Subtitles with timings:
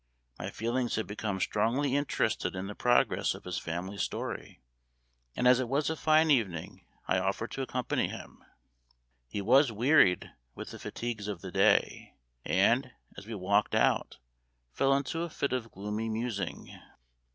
[0.39, 4.59] My feelings had become strongly interested in the progress of his family story,
[5.35, 8.43] and, as it was a fine evening, I offered to accompany him.
[9.27, 14.17] He was wearied with the fatigues of the day, and, as we walked out,
[14.71, 16.75] fell into a fit of gloomy musing.